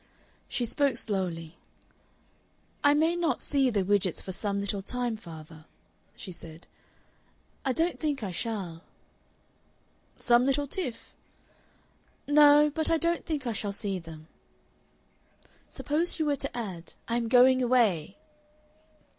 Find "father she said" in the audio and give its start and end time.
5.15-6.65